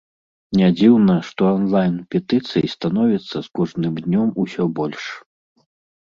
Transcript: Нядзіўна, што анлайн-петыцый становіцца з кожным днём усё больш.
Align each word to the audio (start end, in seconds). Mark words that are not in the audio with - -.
Нядзіўна, 0.59 1.15
што 1.27 1.41
анлайн-петыцый 1.57 2.65
становіцца 2.75 3.37
з 3.47 3.51
кожным 3.59 3.93
днём 4.07 4.29
усё 4.45 4.63
больш. 4.81 5.03